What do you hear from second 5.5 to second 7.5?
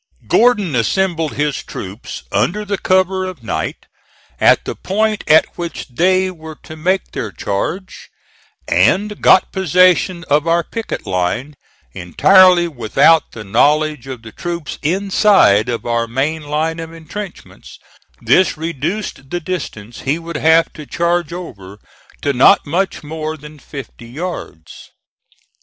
which they were to make their